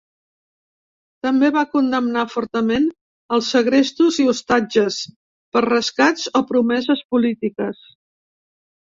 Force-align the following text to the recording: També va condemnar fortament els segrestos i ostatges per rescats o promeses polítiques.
També 1.25 1.49
va 1.57 1.61
condemnar 1.73 2.23
fortament 2.35 2.87
els 3.37 3.49
segrestos 3.55 4.17
i 4.23 4.25
ostatges 4.31 4.97
per 5.57 5.63
rescats 5.67 6.25
o 6.41 6.43
promeses 6.53 7.05
polítiques. 7.17 7.85